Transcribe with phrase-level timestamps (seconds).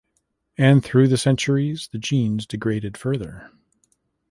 [0.57, 3.51] And through the centuries, the genes degraded further.